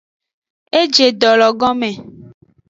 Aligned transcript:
E 0.79 0.81
je 0.93 1.03
edolo 1.11 1.49
gome. 1.59 1.91